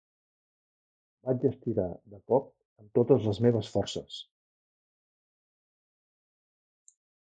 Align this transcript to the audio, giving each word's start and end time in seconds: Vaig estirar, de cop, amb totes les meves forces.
Vaig 1.29 1.45
estirar, 1.49 1.85
de 2.15 2.21
cop, 2.33 2.49
amb 2.85 2.91
totes 3.01 3.29
les 3.31 3.43
meves 3.49 3.71
forces. 3.77 4.19